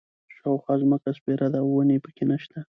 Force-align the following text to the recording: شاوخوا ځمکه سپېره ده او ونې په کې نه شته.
شاوخوا 0.35 0.73
ځمکه 0.81 1.09
سپېره 1.17 1.47
ده 1.53 1.59
او 1.63 1.67
ونې 1.75 1.97
په 2.03 2.09
کې 2.15 2.23
نه 2.29 2.37
شته. 2.43 2.59